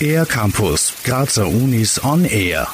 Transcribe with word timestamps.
Air 0.00 0.26
Campus, 0.26 0.94
Grazer 1.04 1.48
Unis 1.48 2.02
on 2.04 2.24
Air. 2.24 2.68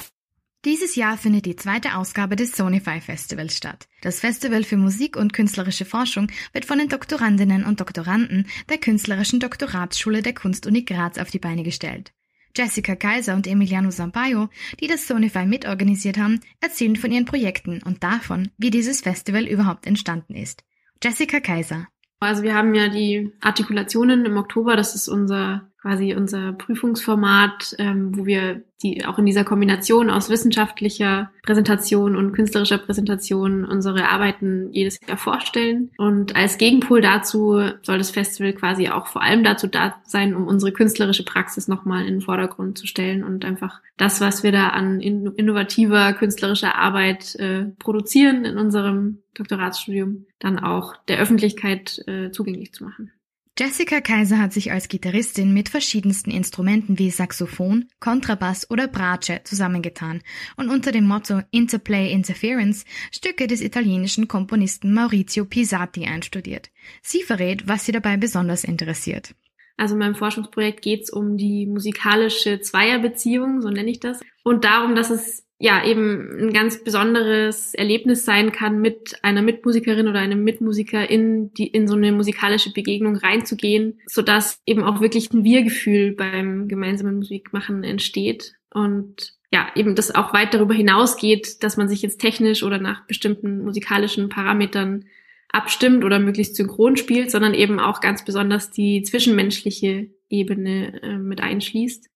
Dieses 0.64 0.94
Jahr 0.94 1.18
findet 1.18 1.46
die 1.46 1.56
zweite 1.56 1.96
Ausgabe 1.96 2.36
des 2.36 2.56
Sonify 2.56 3.00
Festivals 3.00 3.56
statt. 3.56 3.88
Das 4.02 4.20
Festival 4.20 4.64
für 4.64 4.76
Musik 4.76 5.16
und 5.16 5.32
künstlerische 5.32 5.84
Forschung 5.84 6.28
wird 6.52 6.64
von 6.64 6.78
den 6.78 6.88
Doktorandinnen 6.88 7.64
und 7.64 7.80
Doktoranden 7.80 8.46
der 8.68 8.78
Künstlerischen 8.78 9.40
Doktoratsschule 9.40 10.22
der 10.22 10.34
Kunstuni 10.34 10.82
Graz 10.82 11.18
auf 11.18 11.30
die 11.30 11.40
Beine 11.40 11.62
gestellt. 11.62 12.12
Jessica 12.56 12.94
Kaiser 12.94 13.34
und 13.34 13.46
Emiliano 13.46 13.90
Sampaio, 13.90 14.48
die 14.78 14.86
das 14.86 15.08
Sonify 15.08 15.46
mitorganisiert 15.46 16.18
haben, 16.18 16.40
erzählen 16.60 16.96
von 16.96 17.10
ihren 17.10 17.24
Projekten 17.24 17.82
und 17.82 18.02
davon, 18.02 18.50
wie 18.58 18.70
dieses 18.70 19.00
Festival 19.00 19.46
überhaupt 19.46 19.86
entstanden 19.86 20.34
ist. 20.34 20.62
Jessica 21.02 21.40
Kaiser. 21.40 21.88
Also 22.22 22.42
wir 22.42 22.54
haben 22.54 22.74
ja 22.74 22.88
die 22.88 23.32
Artikulationen 23.40 24.24
im 24.24 24.36
Oktober, 24.36 24.76
das 24.76 24.94
ist 24.94 25.08
unser 25.08 25.71
quasi 25.82 26.14
unser 26.14 26.52
Prüfungsformat, 26.52 27.74
ähm, 27.78 28.16
wo 28.16 28.24
wir 28.24 28.62
die 28.82 29.04
auch 29.04 29.18
in 29.18 29.26
dieser 29.26 29.44
Kombination 29.44 30.10
aus 30.10 30.30
wissenschaftlicher 30.30 31.30
Präsentation 31.42 32.16
und 32.16 32.32
künstlerischer 32.32 32.78
Präsentation 32.78 33.64
unsere 33.64 34.08
Arbeiten 34.08 34.70
jedes 34.72 35.00
Jahr 35.06 35.16
vorstellen. 35.16 35.90
Und 35.98 36.36
als 36.36 36.58
Gegenpol 36.58 37.00
dazu 37.00 37.60
soll 37.82 37.98
das 37.98 38.10
Festival 38.10 38.52
quasi 38.52 38.88
auch 38.88 39.06
vor 39.06 39.22
allem 39.22 39.44
dazu 39.44 39.66
da 39.66 40.00
sein, 40.04 40.34
um 40.34 40.46
unsere 40.46 40.72
künstlerische 40.72 41.24
Praxis 41.24 41.68
nochmal 41.68 42.02
in 42.02 42.14
den 42.14 42.20
Vordergrund 42.20 42.78
zu 42.78 42.86
stellen 42.86 43.24
und 43.24 43.44
einfach 43.44 43.80
das, 43.96 44.20
was 44.20 44.42
wir 44.42 44.52
da 44.52 44.68
an 44.68 45.00
innovativer 45.00 46.12
künstlerischer 46.12 46.76
Arbeit 46.76 47.34
äh, 47.36 47.64
produzieren 47.78 48.44
in 48.44 48.56
unserem 48.56 49.18
Doktoratsstudium, 49.34 50.26
dann 50.38 50.58
auch 50.58 50.96
der 51.08 51.18
Öffentlichkeit 51.18 52.02
äh, 52.06 52.30
zugänglich 52.30 52.72
zu 52.72 52.84
machen. 52.84 53.10
Jessica 53.58 54.00
Kaiser 54.00 54.38
hat 54.38 54.54
sich 54.54 54.72
als 54.72 54.88
Gitarristin 54.88 55.52
mit 55.52 55.68
verschiedensten 55.68 56.30
Instrumenten 56.30 56.98
wie 56.98 57.10
Saxophon, 57.10 57.90
Kontrabass 58.00 58.70
oder 58.70 58.88
Bratsche 58.88 59.42
zusammengetan 59.44 60.22
und 60.56 60.70
unter 60.70 60.90
dem 60.90 61.06
Motto 61.06 61.42
Interplay 61.50 62.10
Interference 62.10 62.86
Stücke 63.10 63.46
des 63.46 63.60
italienischen 63.60 64.26
Komponisten 64.26 64.94
Maurizio 64.94 65.44
Pisati 65.44 66.06
einstudiert. 66.06 66.70
Sie 67.02 67.22
verrät, 67.22 67.68
was 67.68 67.84
sie 67.84 67.92
dabei 67.92 68.16
besonders 68.16 68.64
interessiert. 68.64 69.34
Also 69.76 69.96
in 69.96 69.98
meinem 69.98 70.14
Forschungsprojekt 70.14 70.80
geht 70.80 71.02
es 71.02 71.10
um 71.10 71.36
die 71.36 71.66
musikalische 71.66 72.60
Zweierbeziehung, 72.60 73.60
so 73.60 73.68
nenne 73.68 73.90
ich 73.90 74.00
das, 74.00 74.20
und 74.44 74.64
darum, 74.64 74.94
dass 74.94 75.10
es 75.10 75.44
ja 75.62 75.84
eben 75.84 76.48
ein 76.48 76.52
ganz 76.52 76.82
besonderes 76.82 77.72
Erlebnis 77.72 78.24
sein 78.24 78.50
kann, 78.50 78.80
mit 78.80 79.20
einer 79.22 79.42
Mitmusikerin 79.42 80.08
oder 80.08 80.18
einem 80.18 80.42
Mitmusiker 80.42 81.08
in 81.08 81.54
die 81.54 81.68
in 81.68 81.86
so 81.86 81.94
eine 81.94 82.10
musikalische 82.10 82.72
Begegnung 82.72 83.14
reinzugehen, 83.14 84.00
so 84.06 84.22
dass 84.22 84.60
eben 84.66 84.82
auch 84.82 85.00
wirklich 85.00 85.32
ein 85.32 85.44
Wir-Gefühl 85.44 86.16
beim 86.16 86.66
gemeinsamen 86.66 87.14
Musikmachen 87.14 87.84
entsteht 87.84 88.54
und 88.74 89.34
ja 89.52 89.68
eben 89.76 89.94
das 89.94 90.12
auch 90.12 90.34
weit 90.34 90.52
darüber 90.52 90.74
hinausgeht, 90.74 91.62
dass 91.62 91.76
man 91.76 91.88
sich 91.88 92.02
jetzt 92.02 92.20
technisch 92.20 92.64
oder 92.64 92.78
nach 92.78 93.06
bestimmten 93.06 93.62
musikalischen 93.62 94.30
Parametern 94.30 95.04
abstimmt 95.48 96.02
oder 96.02 96.18
möglichst 96.18 96.56
synchron 96.56 96.96
spielt, 96.96 97.30
sondern 97.30 97.54
eben 97.54 97.78
auch 97.78 98.00
ganz 98.00 98.24
besonders 98.24 98.72
die 98.72 99.02
zwischenmenschliche 99.02 100.10
Ebene 100.28 101.00
äh, 101.02 101.18
mit 101.18 101.40
einschließt. 101.40 102.08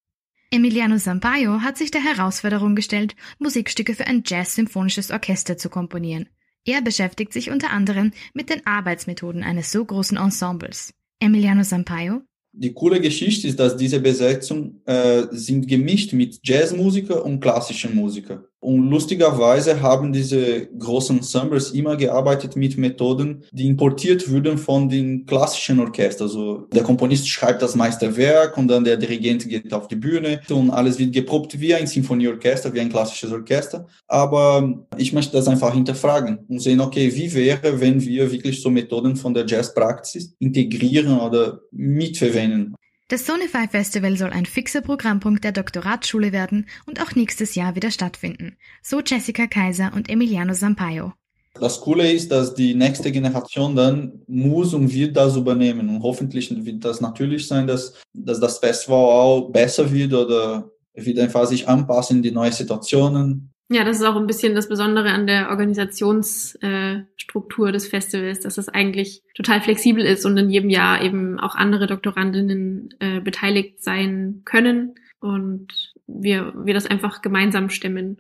Emiliano 0.57 0.97
Sampaio 0.97 1.61
hat 1.61 1.77
sich 1.77 1.91
der 1.91 2.03
Herausforderung 2.03 2.77
gestellt, 2.77 3.15
Musikstücke 3.39 3.95
für 3.95 4.07
ein 4.07 4.23
Jazz-symphonisches 4.25 5.11
Orchester 5.11 5.59
zu 5.59 5.69
komponieren. 5.69 6.31
Er 6.65 6.81
beschäftigt 6.81 7.35
sich 7.35 7.51
unter 7.51 7.73
anderem 7.73 8.13
mit 8.33 8.49
den 8.49 8.67
Arbeitsmethoden 8.67 9.43
eines 9.43 9.71
so 9.71 9.85
großen 9.85 10.17
Ensembles. 10.17 10.95
Emiliano 11.21 11.63
Sampaio 11.63 12.23
die 12.59 12.73
coole 12.73 13.03
Geschichte 13.03 13.49
ist, 13.49 13.61
dass 13.61 13.77
diese 13.77 14.01
Besetzung 14.01 14.81
äh, 14.87 15.25
sind 15.31 15.69
gemischt 15.69 16.15
mit 16.15 16.41
Jazzmusiker 16.43 17.23
und 17.23 17.41
klassischen 17.41 17.95
Musiker. 17.95 18.49
Und 18.61 18.89
lustigerweise 18.89 19.83
haben 19.83 20.13
diese 20.13 20.67
großen 20.67 21.19
Ensembles 21.19 21.71
immer 21.73 21.97
gearbeitet 21.97 22.57
mit 22.57 22.79
Methoden, 22.79 23.45
die 23.53 23.67
importiert 23.67 24.31
wurden 24.31 24.57
von 24.57 24.89
den 24.89 25.27
klassischen 25.27 25.79
Orchestern. 25.79 26.27
Also 26.27 26.67
der 26.73 26.83
Komponist 26.83 27.29
schreibt 27.29 27.63
das 27.63 27.75
Meisterwerk 27.77 28.57
und 28.57 28.69
dann 28.69 28.85
der 28.85 28.97
Dirigent 28.97 29.47
geht 29.49 29.73
auf 29.73 29.89
die 29.89 29.97
Bühne 29.97 30.41
und 30.51 30.71
alles 30.71 30.99
wird 30.99 31.13
geprobt 31.13 31.61
wie 31.61 31.75
ein 31.75 31.87
Sinfonieorchester, 31.87 32.73
wie 32.73 32.81
ein 32.81 32.89
klassisches 32.89 33.31
Orchester. 33.31 33.87
Aber 34.09 34.87
ich 34.97 35.13
möchte 35.13 35.37
das 35.37 35.49
einfach 35.49 35.75
hinterfragen 35.75 36.39
und 36.49 36.61
sehen, 36.61 36.81
okay, 36.81 37.15
wie 37.15 37.33
wäre, 37.35 37.81
wenn 37.81 38.01
wir 38.01 38.33
wirklich 38.33 38.61
so 38.63 38.71
Methoden 38.71 39.17
von 39.17 39.35
der 39.35 39.47
Jazzpraxis 39.47 40.35
integrieren 40.39 41.21
oder 41.21 41.61
mitverwenden? 41.71 42.75
Das 43.09 43.25
Sonify 43.25 43.69
Festival 43.69 44.17
soll 44.17 44.31
ein 44.31 44.47
fixer 44.47 44.81
Programmpunkt 44.81 45.45
der 45.45 45.53
Doktoratsschule 45.53 46.33
werden 46.33 46.67
und 46.87 47.01
auch 47.01 47.15
nächstes 47.15 47.55
Jahr 47.55 47.77
wieder 47.77 47.93
stattfinden. 47.93 48.57
So 48.83 49.01
Jessica 49.01 49.47
Kaiser 49.47 49.93
und 49.95 50.11
Emiliano 50.11 50.55
Sampaio. 50.55 51.13
Das 51.55 51.81
Coole 51.81 52.11
ist, 52.11 52.33
dass 52.33 52.53
die 52.53 52.75
nächste 52.75 53.13
Generation 53.13 53.77
dann 53.77 54.23
muss 54.27 54.75
und 54.75 54.93
wird 54.93 55.17
das 55.17 55.37
übernehmen. 55.37 55.89
Und 55.89 56.03
hoffentlich 56.03 56.51
wird 56.67 56.85
das 56.85 57.01
natürlich 57.01 57.47
sein, 57.47 57.69
dass, 57.69 57.95
dass 58.13 58.41
das 58.41 58.59
Festival 58.59 58.99
auch 58.99 59.51
besser 59.51 59.93
wird 59.93 60.13
oder 60.13 60.69
wird 60.95 61.21
einfach 61.21 61.47
sich 61.47 61.69
anpassen 61.69 62.17
in 62.17 62.23
die 62.25 62.33
neuen 62.33 62.53
Situationen. 62.53 63.53
Ja, 63.69 63.83
das 63.83 63.97
ist 63.97 64.05
auch 64.05 64.15
ein 64.15 64.29
bisschen 64.29 64.55
das 64.55 64.69
Besondere 64.69 65.11
an 65.11 65.27
der 65.27 65.51
Organisationsstruktur 65.51 67.69
äh, 67.69 67.73
des 67.73 67.89
Festivals, 67.89 68.39
dass 68.41 68.59
es 68.59 68.69
eigentlich 68.69 69.25
total 69.35 69.61
flexibel 69.61 70.05
ist 70.05 70.25
und 70.25 70.37
in 70.37 70.51
jedem 70.51 70.71
Jahr 70.71 71.03
eben 71.03 71.41
auch 71.41 71.57
andere 71.57 71.89
Doktorandinnen 71.89 72.95
äh, 73.01 73.19
beteiligt 73.21 73.83
sein 73.83 74.43
können 74.45 74.95
und 75.19 75.95
wir, 76.07 76.53
wir 76.65 76.75
das 76.75 76.87
einfach 76.87 77.23
gemeinsam 77.23 77.69
stemmen. 77.69 78.19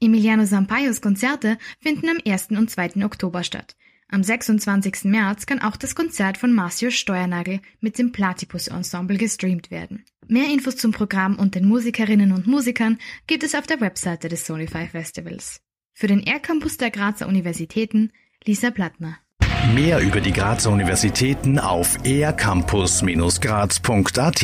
Emiliano 0.00 0.46
Sampaios 0.46 1.00
Konzerte 1.00 1.58
finden 1.80 2.08
am 2.08 2.18
1. 2.26 2.48
und 2.50 2.68
2. 2.68 3.04
Oktober 3.04 3.44
statt. 3.44 3.76
Am 4.08 4.24
26. 4.24 5.04
März 5.04 5.46
kann 5.46 5.62
auch 5.62 5.76
das 5.76 5.94
Konzert 5.94 6.36
von 6.36 6.52
Marcio 6.52 6.90
Steuernagel 6.90 7.60
mit 7.80 7.98
dem 7.98 8.10
Platypus 8.10 8.66
Ensemble 8.66 9.16
gestreamt 9.16 9.70
werden. 9.70 10.04
Mehr 10.32 10.48
Infos 10.48 10.76
zum 10.78 10.92
Programm 10.92 11.38
und 11.38 11.54
den 11.54 11.66
Musikerinnen 11.66 12.32
und 12.32 12.46
Musikern 12.46 12.96
gibt 13.26 13.42
es 13.42 13.54
auf 13.54 13.66
der 13.66 13.82
Webseite 13.82 14.30
des 14.30 14.46
Sonify 14.46 14.88
Festivals. 14.88 15.60
Für 15.92 16.06
den 16.06 16.26
R-Campus 16.26 16.78
der 16.78 16.90
Grazer 16.90 17.28
Universitäten 17.28 18.12
Lisa 18.46 18.70
Plattner. 18.70 19.18
Mehr 19.74 20.00
über 20.00 20.22
die 20.22 20.32
Grazer 20.32 20.70
Universitäten 20.70 21.58
auf 21.58 21.98
ercampus-graz.at 22.02 24.42